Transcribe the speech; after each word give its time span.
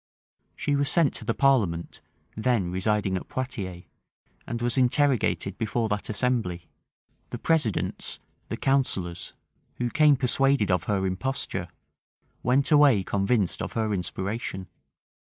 She 0.55 0.75
was 0.75 0.89
sent 0.89 1.13
to 1.13 1.25
the 1.25 1.35
parliament, 1.35 2.01
then 2.35 2.71
residing 2.71 3.17
at 3.17 3.27
Poictiers; 3.29 3.83
and 4.47 4.59
was 4.59 4.75
interrogated 4.75 5.59
before 5.59 5.89
that 5.89 6.09
assembly: 6.09 6.67
the 7.29 7.37
presidents, 7.37 8.17
the 8.49 8.57
counsellors, 8.57 9.33
who 9.75 9.91
came 9.91 10.15
persuaded 10.15 10.71
of 10.71 10.85
her 10.85 11.05
imposture, 11.05 11.67
went 12.41 12.71
away 12.71 13.03
convinced 13.03 13.61
of 13.61 13.73
her 13.73 13.93
inspiration. 13.93 14.67